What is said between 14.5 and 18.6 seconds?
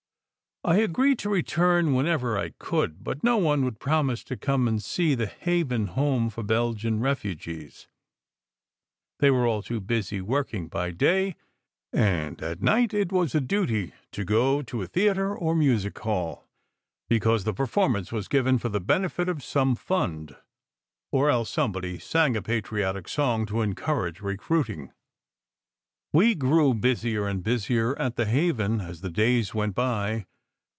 to a theatre or music hall, because the performance was given